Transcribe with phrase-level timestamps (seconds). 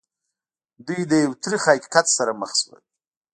[0.85, 2.79] دوی له یو تریخ حقیقت سره مخ شول